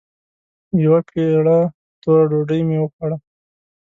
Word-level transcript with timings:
يوه 0.83 0.99
پېړه 1.09 1.59
توره 2.01 2.23
ډوډۍ 2.29 2.61
مې 2.67 2.77
وخوړه. 2.79 3.17